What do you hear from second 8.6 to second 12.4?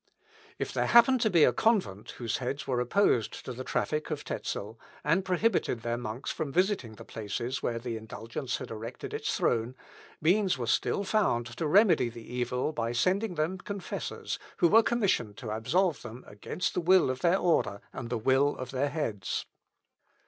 erected its throne, means were still found to remedy the